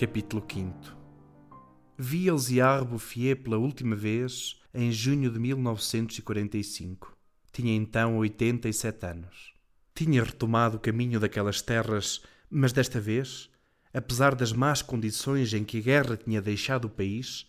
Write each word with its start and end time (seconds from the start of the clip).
Capítulo 0.00 0.42
5 0.50 0.96
Vi 1.98 2.26
Elziar 2.26 2.82
Bouffier 2.86 3.36
pela 3.36 3.58
última 3.58 3.94
vez 3.94 4.58
em 4.72 4.90
junho 4.90 5.30
de 5.30 5.38
1945. 5.38 7.14
Tinha 7.52 7.76
então 7.76 8.16
87 8.16 9.04
anos. 9.04 9.52
Tinha 9.94 10.24
retomado 10.24 10.78
o 10.78 10.80
caminho 10.80 11.20
daquelas 11.20 11.60
terras, 11.60 12.22
mas 12.48 12.72
desta 12.72 12.98
vez, 12.98 13.50
apesar 13.92 14.34
das 14.34 14.54
más 14.54 14.80
condições 14.80 15.52
em 15.52 15.64
que 15.64 15.76
a 15.76 15.82
guerra 15.82 16.16
tinha 16.16 16.40
deixado 16.40 16.86
o 16.86 16.90
país, 16.90 17.46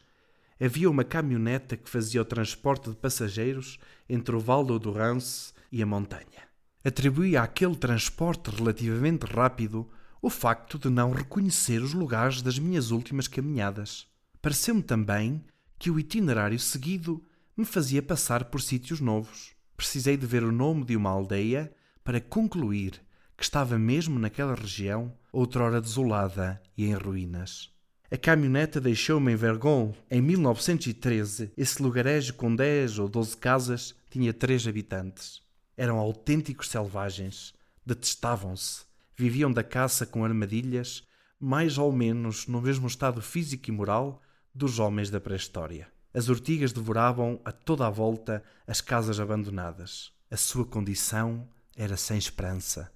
havia 0.59 0.90
uma 0.90 1.05
caminhoneta 1.05 1.77
que 1.77 1.90
fazia 1.90 2.22
o 2.22 2.26
transporte 2.26 2.90
de 2.90 2.98
passageiros 2.98 3.80
entre 4.09 4.36
o 4.36 4.41
Val 4.41 4.66
do 4.66 4.91
Rance 4.91 5.54
e 5.72 5.81
a 5.81 5.86
montanha. 5.86 6.49
Atribuía 6.84 7.44
àquele 7.44 7.77
transporte 7.77 8.52
relativamente 8.52 9.23
rápido 9.23 9.90
o 10.21 10.30
facto 10.30 10.77
de 10.77 10.89
não 10.89 11.11
reconhecer 11.11 11.81
os 11.81 11.93
lugares 11.93 12.41
das 12.41 12.59
minhas 12.59 12.91
últimas 12.91 13.27
caminhadas. 13.27 14.05
Pareceu-me 14.41 14.84
também 14.84 15.44
que 15.80 15.89
o 15.89 15.99
itinerário 15.99 16.59
seguido 16.59 17.25
me 17.57 17.66
fazia 17.66 18.03
passar 18.03 18.45
por 18.45 18.61
sítios 18.61 18.99
novos. 18.99 19.52
Precisei 19.75 20.16
de 20.16 20.27
ver 20.27 20.44
o 20.44 20.52
nome 20.52 20.85
de 20.85 20.95
uma 20.95 21.09
aldeia 21.09 21.73
para 22.03 22.21
concluir 22.21 23.02
que 23.35 23.44
estava 23.44 23.80
mesmo 23.80 24.20
naquela 24.20 24.53
região, 24.53 25.11
outrora 25.31 25.81
desolada 25.81 26.61
e 26.77 26.85
em 26.85 26.94
ruínas. 26.94 27.72
A 28.11 28.17
caminhoneta 28.17 28.80
deixou-me 28.80 29.31
em 29.31 29.35
Vergon 29.35 29.95
em 30.11 30.22
1913. 30.22 31.52
Esse 31.58 31.81
lugarejo 31.81 32.35
com 32.35 32.56
10 32.56 33.00
ou 33.00 33.09
12 33.09 33.38
casas 33.38 33.95
tinha 34.11 34.33
três 34.33 34.67
habitantes. 34.67 35.41
Eram 35.75 35.97
autênticos 35.97 36.69
selvagens. 36.69 37.53
Detestavam-se 37.83 38.91
viviam 39.16 39.52
da 39.52 39.64
caça 39.64 40.06
com 40.06 40.23
armadilhas, 40.23 41.08
mais 41.40 41.78
ou 41.78 41.92
menos 41.92 42.48
no 42.48 42.62
mesmo 42.62 42.88
estado 42.88 43.22
físico 43.22 43.70
e 43.70 43.72
moral 43.72 44.22
dos 44.53 44.80
homens 44.80 45.09
da 45.09 45.20
pré-história. 45.20 45.88
As 46.14 46.28
urtigas 46.28 46.73
devoravam 46.73 47.40
a 47.45 47.52
toda 47.52 47.88
a 47.88 47.90
volta 47.90 48.44
as 48.68 48.81
casas 48.81 49.20
abandonadas. 49.20 50.12
A 50.30 50.36
sua 50.38 50.66
condição 50.66 51.48
era 51.76 51.95
sem 51.95 52.18
esperança. 52.18 52.92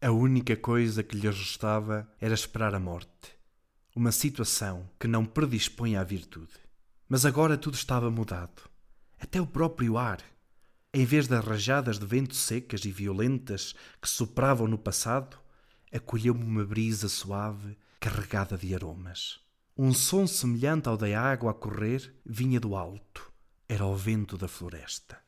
A 0.00 0.10
única 0.10 0.56
coisa 0.56 1.02
que 1.02 1.16
lhes 1.16 1.36
restava 1.36 2.08
era 2.20 2.34
esperar 2.34 2.74
a 2.74 2.80
morte. 2.80 3.34
Uma 3.94 4.12
situação 4.12 4.88
que 4.98 5.08
não 5.08 5.24
predispõe 5.24 5.96
à 5.96 6.04
virtude. 6.04 6.52
Mas 7.08 7.26
agora 7.26 7.58
tudo 7.58 7.74
estava 7.74 8.10
mudado. 8.10 8.62
Até 9.18 9.40
o 9.40 9.46
próprio 9.46 9.98
ar. 9.98 10.20
Em 10.92 11.04
vez 11.04 11.26
das 11.26 11.44
rajadas 11.44 11.98
de 11.98 12.06
vento 12.06 12.34
secas 12.34 12.84
e 12.84 12.90
violentas 12.90 13.74
que 14.00 14.08
sopravam 14.08 14.66
no 14.66 14.78
passado, 14.78 15.38
acolheu-me 15.92 16.44
uma 16.44 16.64
brisa 16.64 17.08
suave, 17.08 17.76
carregada 17.98 18.56
de 18.56 18.74
aromas. 18.74 19.40
Um 19.76 19.92
som 19.92 20.26
semelhante 20.26 20.88
ao 20.88 20.96
da 20.96 21.20
água 21.20 21.50
a 21.50 21.54
correr 21.54 22.14
vinha 22.24 22.60
do 22.60 22.76
alto. 22.76 23.32
Era 23.68 23.86
o 23.86 23.96
vento 23.96 24.36
da 24.36 24.48
floresta. 24.48 25.18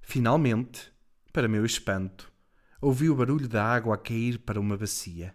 Finalmente, 0.00 0.92
para 1.32 1.48
meu 1.48 1.64
espanto, 1.64 2.32
ouvi 2.80 3.08
o 3.08 3.14
barulho 3.14 3.48
da 3.48 3.64
água 3.64 3.94
a 3.94 3.98
cair 3.98 4.38
para 4.38 4.60
uma 4.60 4.76
bacia. 4.76 5.34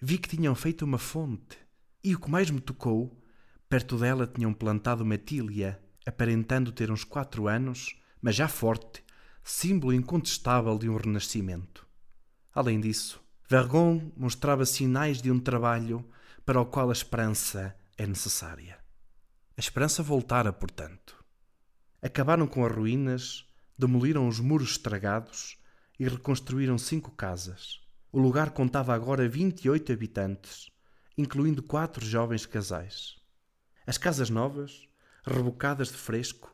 Vi 0.00 0.18
que 0.18 0.36
tinham 0.36 0.54
feito 0.54 0.84
uma 0.84 0.98
fonte. 0.98 1.58
E 2.02 2.14
o 2.14 2.20
que 2.20 2.30
mais 2.30 2.50
me 2.50 2.60
tocou, 2.60 3.22
perto 3.68 3.98
dela 3.98 4.26
tinham 4.26 4.52
plantado 4.52 5.02
uma 5.02 5.18
tília, 5.18 5.82
aparentando 6.06 6.70
ter 6.70 6.90
uns 6.90 7.02
quatro 7.02 7.48
anos, 7.48 7.96
mas 8.20 8.36
já 8.36 8.46
forte, 8.46 9.02
símbolo 9.42 9.92
incontestável 9.92 10.78
de 10.78 10.88
um 10.88 10.96
renascimento. 10.96 11.86
Além 12.54 12.80
disso, 12.80 13.23
Vergon 13.56 14.10
mostrava 14.16 14.66
sinais 14.66 15.22
de 15.22 15.30
um 15.30 15.38
trabalho 15.38 16.04
para 16.44 16.60
o 16.60 16.66
qual 16.66 16.90
a 16.90 16.92
esperança 16.92 17.72
é 17.96 18.04
necessária. 18.04 18.76
A 19.56 19.60
esperança 19.60 20.02
voltara, 20.02 20.52
portanto. 20.52 21.24
Acabaram 22.02 22.48
com 22.48 22.66
as 22.66 22.74
ruínas, 22.74 23.46
demoliram 23.78 24.26
os 24.26 24.40
muros 24.40 24.70
estragados 24.70 25.56
e 26.00 26.08
reconstruíram 26.08 26.76
cinco 26.76 27.12
casas. 27.12 27.80
O 28.10 28.18
lugar 28.18 28.50
contava 28.50 28.92
agora 28.92 29.28
28 29.28 29.92
habitantes, 29.92 30.68
incluindo 31.16 31.62
quatro 31.62 32.04
jovens 32.04 32.46
casais. 32.46 33.20
As 33.86 33.96
casas 33.96 34.30
novas, 34.30 34.88
rebocadas 35.24 35.92
de 35.92 35.96
fresco, 35.96 36.52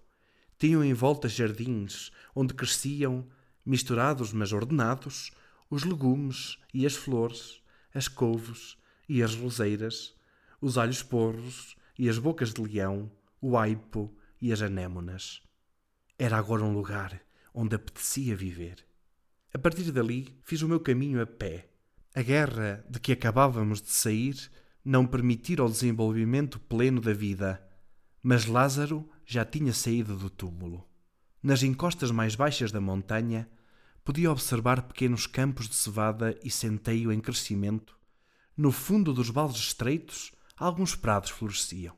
tinham 0.58 0.84
em 0.84 0.92
volta 0.92 1.30
jardins 1.30 2.10
onde 2.34 2.52
cresciam, 2.52 3.26
misturados 3.64 4.34
mas 4.34 4.52
ordenados, 4.52 5.30
os 5.70 5.84
legumes 5.84 6.58
e 6.74 6.84
as 6.84 6.96
flores, 6.96 7.62
as 7.94 8.08
couves 8.08 8.76
e 9.08 9.22
as 9.22 9.34
roseiras, 9.34 10.14
os 10.60 10.76
alhos 10.76 11.02
porros 11.02 11.76
e 11.98 12.08
as 12.08 12.18
bocas 12.18 12.52
de 12.52 12.60
leão, 12.60 13.10
o 13.40 13.56
aipo 13.56 14.12
e 14.42 14.52
as 14.52 14.60
anémonas. 14.60 15.40
Era 16.18 16.36
agora 16.36 16.64
um 16.64 16.72
lugar 16.72 17.22
onde 17.54 17.76
apetecia 17.76 18.36
viver. 18.36 18.84
A 19.52 19.58
partir 19.58 19.90
dali, 19.90 20.38
fiz 20.42 20.62
o 20.62 20.68
meu 20.68 20.80
caminho 20.80 21.22
a 21.22 21.26
pé. 21.26 21.68
A 22.14 22.22
guerra 22.22 22.84
de 22.88 23.00
que 23.00 23.12
acabávamos 23.12 23.80
de 23.80 23.90
sair 23.90 24.50
não 24.84 25.06
permitira 25.06 25.64
o 25.64 25.70
desenvolvimento 25.70 26.58
pleno 26.58 27.00
da 27.00 27.12
vida, 27.12 27.62
mas 28.22 28.46
Lázaro 28.46 29.08
já 29.24 29.44
tinha 29.44 29.72
saído 29.72 30.16
do 30.16 30.28
túmulo. 30.28 30.86
Nas 31.42 31.62
encostas 31.62 32.10
mais 32.10 32.34
baixas 32.34 32.70
da 32.70 32.80
montanha, 32.80 33.48
podia 34.04 34.30
observar 34.30 34.82
pequenos 34.82 35.26
campos 35.26 35.68
de 35.68 35.74
cevada 35.74 36.38
e 36.42 36.50
centeio 36.50 37.12
em 37.12 37.20
crescimento. 37.20 37.96
No 38.56 38.72
fundo 38.72 39.12
dos 39.12 39.30
vales 39.30 39.56
estreitos, 39.56 40.32
alguns 40.56 40.94
prados 40.94 41.30
floresciam. 41.30 41.96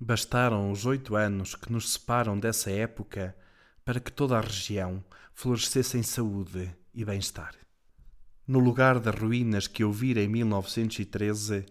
Bastaram 0.00 0.70
os 0.70 0.86
oito 0.86 1.16
anos 1.16 1.54
que 1.54 1.72
nos 1.72 1.92
separam 1.92 2.38
dessa 2.38 2.70
época 2.70 3.36
para 3.84 3.98
que 3.98 4.12
toda 4.12 4.36
a 4.36 4.40
região 4.40 5.04
florescesse 5.34 5.98
em 5.98 6.02
saúde 6.02 6.74
e 6.94 7.04
bem-estar. 7.04 7.54
No 8.46 8.58
lugar 8.58 9.00
das 9.00 9.14
ruínas 9.14 9.66
que 9.66 9.82
eu 9.82 9.92
vira 9.92 10.22
em 10.22 10.28
1913, 10.28 11.66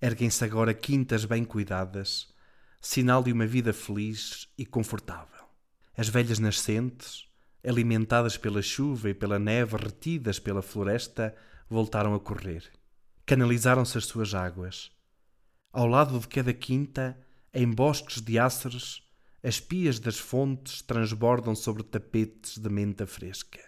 erguem-se 0.00 0.44
agora 0.44 0.74
quintas 0.74 1.24
bem 1.24 1.44
cuidadas, 1.44 2.34
sinal 2.80 3.22
de 3.22 3.32
uma 3.32 3.46
vida 3.46 3.72
feliz 3.72 4.48
e 4.56 4.64
confortável. 4.64 5.44
As 5.96 6.08
velhas 6.08 6.38
nascentes, 6.38 7.29
alimentadas 7.64 8.36
pela 8.36 8.62
chuva 8.62 9.10
e 9.10 9.14
pela 9.14 9.38
neve 9.38 9.76
retidas 9.76 10.38
pela 10.38 10.62
floresta, 10.62 11.34
voltaram 11.68 12.14
a 12.14 12.20
correr. 12.20 12.64
Canalizaram-se 13.26 13.96
as 13.98 14.06
suas 14.06 14.34
águas. 14.34 14.90
Ao 15.72 15.86
lado 15.86 16.18
de 16.18 16.26
cada 16.26 16.52
quinta, 16.52 17.18
em 17.54 17.70
bosques 17.70 18.20
de 18.20 18.38
áceres, 18.38 19.02
as 19.42 19.60
pias 19.60 19.98
das 19.98 20.18
fontes 20.18 20.82
transbordam 20.82 21.54
sobre 21.54 21.82
tapetes 21.82 22.58
de 22.58 22.68
menta 22.68 23.06
fresca. 23.06 23.60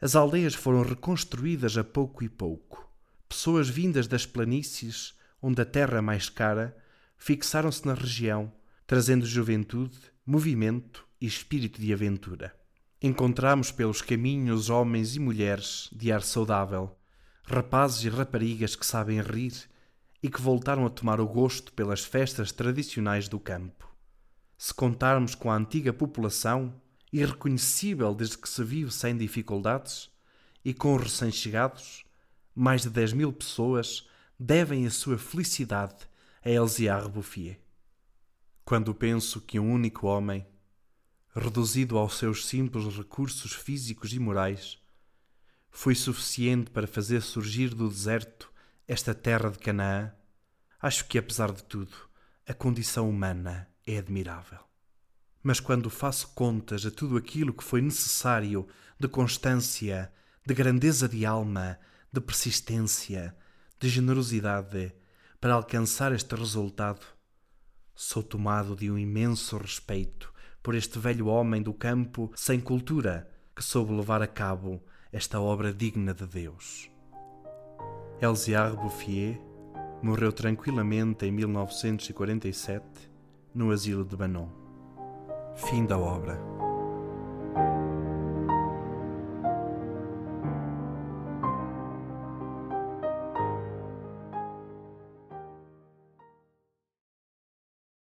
As 0.00 0.16
aldeias 0.16 0.54
foram 0.54 0.82
reconstruídas 0.82 1.76
a 1.76 1.84
pouco 1.84 2.24
e 2.24 2.28
pouco. 2.28 2.90
Pessoas 3.28 3.68
vindas 3.68 4.06
das 4.06 4.26
planícies, 4.26 5.14
onde 5.40 5.62
a 5.62 5.64
terra 5.64 5.98
é 5.98 6.00
mais 6.00 6.28
cara, 6.28 6.76
fixaram-se 7.16 7.86
na 7.86 7.94
região, 7.94 8.52
trazendo 8.86 9.24
juventude, 9.24 9.98
movimento 10.26 11.06
e 11.20 11.26
espírito 11.26 11.80
de 11.80 11.92
aventura. 11.92 12.54
Encontramos 13.04 13.72
pelos 13.72 14.00
caminhos 14.00 14.70
homens 14.70 15.16
e 15.16 15.18
mulheres 15.18 15.90
de 15.92 16.12
ar 16.12 16.22
saudável, 16.22 16.96
rapazes 17.42 18.04
e 18.04 18.08
raparigas 18.08 18.76
que 18.76 18.86
sabem 18.86 19.20
rir 19.20 19.52
e 20.22 20.30
que 20.30 20.40
voltaram 20.40 20.86
a 20.86 20.90
tomar 20.90 21.20
o 21.20 21.26
gosto 21.26 21.72
pelas 21.72 22.04
festas 22.04 22.52
tradicionais 22.52 23.26
do 23.26 23.40
campo. 23.40 23.92
Se 24.56 24.72
contarmos 24.72 25.34
com 25.34 25.50
a 25.50 25.56
antiga 25.56 25.92
população, 25.92 26.80
irreconhecível 27.12 28.14
desde 28.14 28.38
que 28.38 28.48
se 28.48 28.62
vive 28.62 28.92
sem 28.92 29.16
dificuldades, 29.16 30.08
e 30.64 30.72
com 30.72 30.94
os 30.94 31.02
recém-chegados, 31.02 32.04
mais 32.54 32.82
de 32.82 32.90
10 32.90 33.14
mil 33.14 33.32
pessoas 33.32 34.06
devem 34.38 34.86
a 34.86 34.90
sua 34.92 35.18
felicidade 35.18 36.06
a 36.44 36.48
Elziar 36.48 37.08
Bouffier. 37.08 37.58
Quando 38.64 38.94
penso 38.94 39.40
que 39.40 39.58
um 39.58 39.72
único 39.72 40.06
homem, 40.06 40.46
reduzido 41.34 41.96
aos 41.96 42.18
seus 42.18 42.46
simples 42.46 42.94
recursos 42.96 43.52
físicos 43.52 44.12
e 44.12 44.18
morais, 44.18 44.78
foi 45.70 45.94
suficiente 45.94 46.70
para 46.70 46.86
fazer 46.86 47.22
surgir 47.22 47.74
do 47.74 47.88
deserto 47.88 48.52
esta 48.86 49.14
terra 49.14 49.50
de 49.50 49.58
Canaã, 49.58 50.12
acho 50.80 51.06
que, 51.06 51.16
apesar 51.16 51.50
de 51.50 51.64
tudo, 51.64 51.96
a 52.46 52.52
condição 52.52 53.08
humana 53.08 53.68
é 53.86 53.96
admirável. 53.96 54.60
Mas 55.42 55.58
quando 55.58 55.88
faço 55.88 56.28
contas 56.34 56.84
a 56.84 56.90
tudo 56.90 57.16
aquilo 57.16 57.54
que 57.54 57.64
foi 57.64 57.80
necessário 57.80 58.68
de 59.00 59.08
constância, 59.08 60.12
de 60.44 60.54
grandeza 60.54 61.08
de 61.08 61.24
alma, 61.24 61.78
de 62.12 62.20
persistência, 62.20 63.34
de 63.80 63.88
generosidade 63.88 64.94
para 65.40 65.54
alcançar 65.54 66.12
este 66.12 66.34
resultado, 66.34 67.04
sou 67.94 68.22
tomado 68.22 68.76
de 68.76 68.90
um 68.90 68.98
imenso 68.98 69.56
respeito 69.56 70.31
por 70.62 70.74
este 70.74 70.98
velho 70.98 71.26
homem 71.26 71.62
do 71.62 71.74
campo 71.74 72.30
sem 72.34 72.60
cultura 72.60 73.28
que 73.54 73.62
soube 73.62 73.92
levar 73.92 74.22
a 74.22 74.26
cabo 74.26 74.82
esta 75.12 75.40
obra 75.40 75.72
digna 75.72 76.14
de 76.14 76.26
Deus. 76.26 76.90
Elziar 78.20 78.76
Bouffier, 78.76 79.40
Morreu 80.02 80.32
tranquilamente 80.32 81.26
em 81.26 81.32
1947 81.32 82.84
no 83.54 83.70
asilo 83.70 84.04
de 84.04 84.16
Banon. 84.16 84.48
Fim 85.54 85.84
da 85.84 85.98
obra. 85.98 86.61